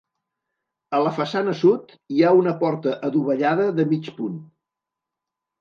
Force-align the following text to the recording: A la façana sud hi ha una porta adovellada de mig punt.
A 0.99 1.01
la 1.07 1.11
façana 1.17 1.53
sud 1.59 1.93
hi 2.15 2.23
ha 2.29 2.33
una 2.39 2.53
porta 2.63 2.97
adovellada 3.11 3.71
de 3.81 3.87
mig 3.93 4.11
punt. 4.23 4.41